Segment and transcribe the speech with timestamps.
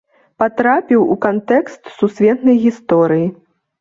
[0.43, 3.27] Патрапіў у кантэкст сусветнай гісторыі.